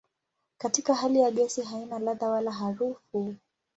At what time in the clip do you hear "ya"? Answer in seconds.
1.19-1.31